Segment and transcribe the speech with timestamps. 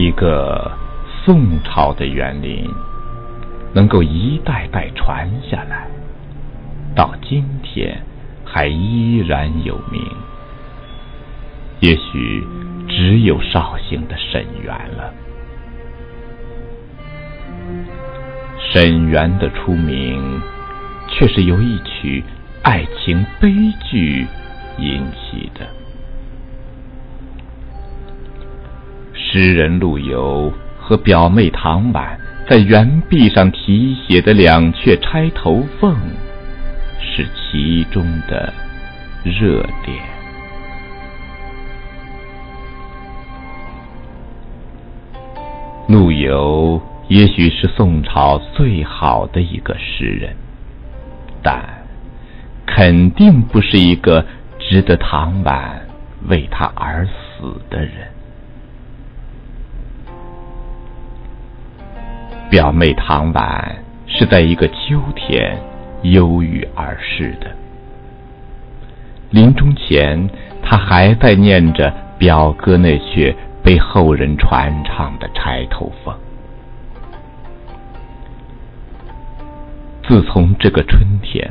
[0.00, 0.72] 一个
[1.22, 2.66] 宋朝的园林，
[3.74, 5.86] 能够一代代传下来，
[6.94, 8.00] 到今天
[8.42, 10.02] 还依然有名。
[11.80, 12.42] 也许
[12.88, 15.12] 只有绍兴的沈园了。
[18.72, 20.40] 沈园的出名，
[21.08, 22.24] 却是由一曲
[22.62, 23.52] 爱情悲
[23.90, 24.26] 剧
[24.78, 25.79] 引起的。
[29.32, 35.94] 诗人陆游和表妹唐婉在园壁上题写的两阙《钗头凤》，
[37.00, 38.52] 是其中的
[39.22, 40.02] 热点。
[45.86, 50.34] 陆游也许是宋朝最好的一个诗人，
[51.40, 51.64] 但
[52.66, 54.26] 肯定不是一个
[54.58, 55.80] 值得唐婉
[56.26, 58.08] 为他而死的人。
[62.50, 63.76] 表妹唐婉
[64.08, 65.56] 是在一个秋天
[66.02, 67.46] 忧郁而逝的。
[69.30, 70.28] 临终前，
[70.60, 76.12] 她还在念着表哥那阙被后人传唱的《钗头凤》。
[80.02, 81.48] 自从这个春天，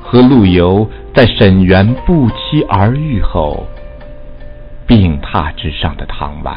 [0.00, 3.64] 和陆游在沈园不期而遇后，
[4.88, 6.56] 病榻之上的唐婉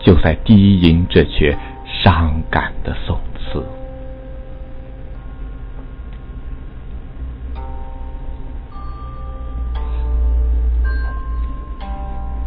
[0.00, 1.56] 就在低吟这阙。
[2.02, 3.64] 伤感的讽刺。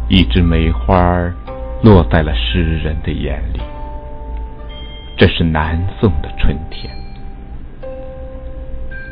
[0.08, 0.94] 一枝梅花
[1.82, 3.60] 落在了诗人的眼里。
[5.16, 6.94] 这是南宋的春天，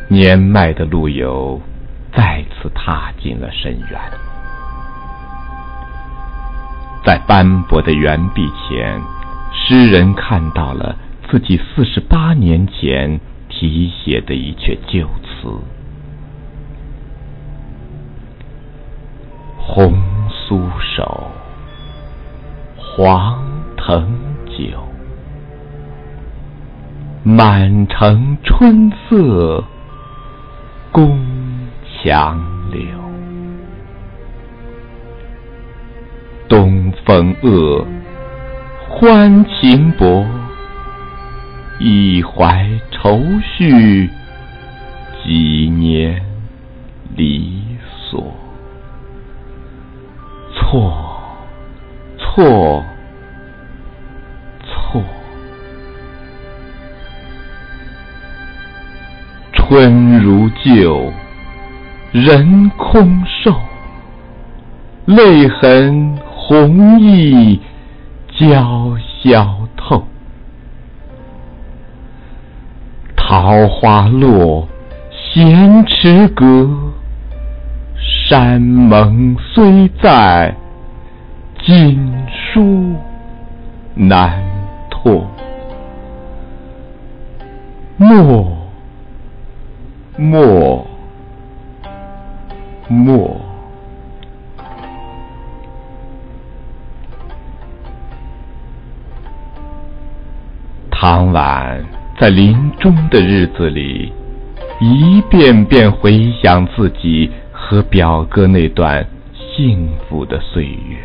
[0.08, 1.58] 年迈的陆游
[2.12, 3.98] 再次踏进了深渊，
[7.02, 9.00] 在斑驳的园壁前。
[9.66, 10.94] 诗人看到了
[11.30, 15.58] 自己四十八年前题写的一阙旧词
[19.56, 19.94] ：“红
[20.28, 21.30] 酥手，
[22.76, 23.42] 黄
[23.74, 24.06] 藤
[24.46, 24.86] 酒，
[27.22, 29.64] 满城春色
[30.92, 31.18] 宫
[32.02, 32.38] 墙
[32.70, 32.82] 柳。
[36.46, 37.86] 东风恶。”
[38.96, 40.24] 欢情薄，
[41.80, 44.08] 一怀愁绪，
[45.24, 46.22] 几年
[47.16, 47.60] 离
[48.08, 48.32] 索。
[50.54, 50.94] 错，
[52.16, 52.84] 错，
[54.62, 55.02] 错。
[59.54, 61.12] 春如旧，
[62.12, 63.60] 人空瘦，
[65.06, 67.58] 泪痕红浥。
[68.38, 70.04] 娇小透，
[73.16, 74.66] 桃花落，
[75.10, 76.68] 闲池阁。
[78.26, 80.54] 山盟虽在，
[81.62, 82.94] 锦书
[83.94, 84.42] 难
[84.90, 85.26] 托。
[87.98, 88.56] 莫，
[90.16, 90.86] 莫，
[92.88, 93.53] 莫。
[101.34, 101.84] 唐婉
[102.16, 104.12] 在临终的日子里，
[104.80, 110.96] 一遍遍回想自己和表哥那段幸福的岁月。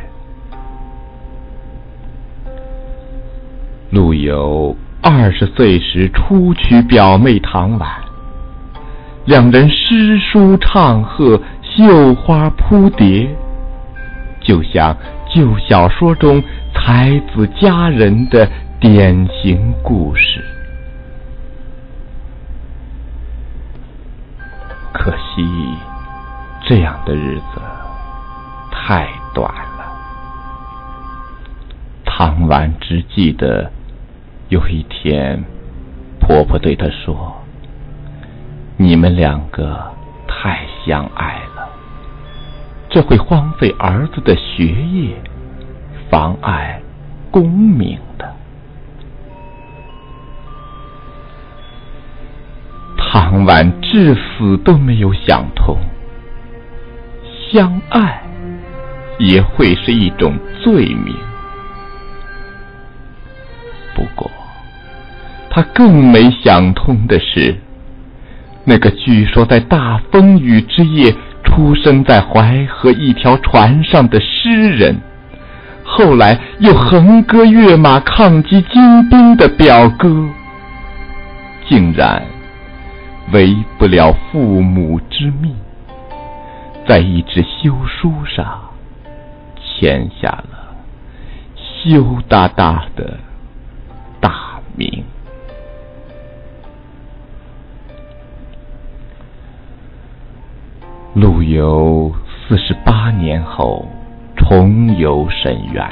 [3.90, 7.90] 陆游二十岁时初娶表妹唐婉，
[9.26, 13.28] 两人诗书唱和，绣花扑蝶，
[14.42, 14.96] 就像
[15.34, 16.40] 旧小说中
[16.76, 18.48] 才子佳人的。
[18.80, 20.42] 典型故事，
[24.94, 25.76] 可惜
[26.66, 27.60] 这样的日子
[28.72, 29.86] 太短了。
[32.06, 33.70] 唐婉只记得
[34.48, 35.44] 有一天，
[36.22, 37.36] 婆婆对她说
[38.80, 39.92] ：“你们两个
[40.26, 41.68] 太相爱了，
[42.90, 45.22] 这会荒废儿子的学业，
[46.10, 46.82] 妨碍
[47.30, 48.00] 功名
[53.30, 55.78] 的。”唐婉至死都没有想通，
[57.52, 58.22] 相爱
[59.20, 61.16] 也会是一种罪名。
[63.94, 64.32] 不过，
[65.50, 67.56] 他更没想通的是，
[68.66, 75.00] 那个据说在大风雨之夜出生在淮河一条船上的诗人，
[75.84, 80.26] 后来又横戈跃马抗击金兵的表哥，
[81.68, 82.24] 竟然
[83.32, 85.56] 违不了父母之命，
[86.88, 88.60] 在一纸休书上
[89.58, 90.76] 签下了
[91.56, 93.20] 羞答答的
[94.20, 95.04] 大名。
[101.14, 103.88] 陆游四十八年后
[104.36, 105.88] 重游沈园，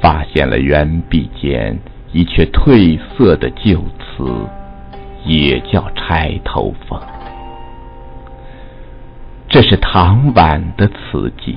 [0.00, 1.78] 发现了园壁间
[2.12, 4.24] 一阙褪色的旧词，
[5.24, 6.98] 也叫《钗头凤》。
[9.48, 11.56] 这是唐婉的词句：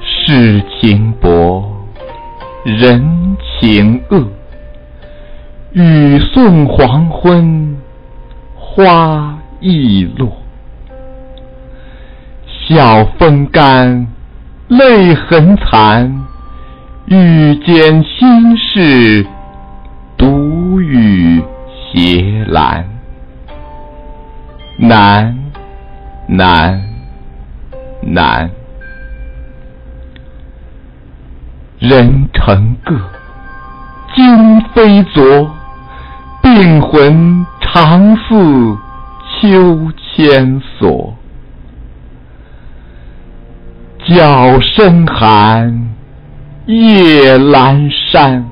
[0.00, 1.70] 世情薄，
[2.64, 4.26] 人情恶，
[5.72, 7.76] 雨送黄昏。
[8.72, 10.30] 花易落，
[12.46, 14.06] 晓风干，
[14.68, 16.24] 泪痕残。
[17.06, 19.26] 欲笺心事，
[20.90, 21.40] 独语
[21.92, 22.82] 斜阑。
[24.76, 25.38] 难，
[26.26, 26.82] 难，
[28.02, 28.50] 难。
[31.78, 32.96] 人成各，
[34.16, 35.48] 今非昨，
[36.42, 37.46] 病魂。
[37.72, 38.76] 常似
[39.40, 41.14] 秋千索，
[44.08, 45.88] 角声寒，
[46.66, 48.49] 夜阑珊。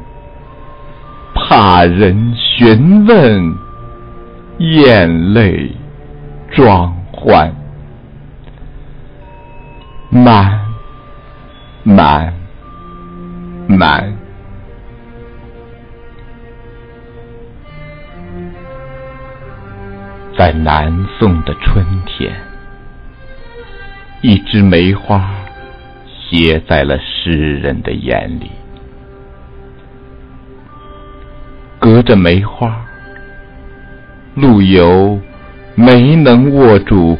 [1.51, 3.55] 怕人询问，
[4.59, 5.75] 眼泪
[6.51, 7.51] 装欢。
[10.11, 10.61] 满，
[11.85, 12.35] 满，
[13.67, 14.15] 满。
[20.37, 22.31] 在南宋的春天，
[24.21, 25.31] 一枝梅花
[26.07, 28.51] 写在了诗人的眼里。
[31.79, 32.85] 隔着梅花，
[34.35, 35.19] 陆游
[35.75, 37.17] 没能握住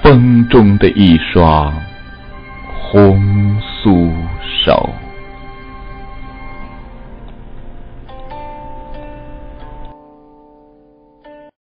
[0.00, 1.74] 风中的一双
[2.78, 4.12] 红酥
[4.64, 4.90] 手。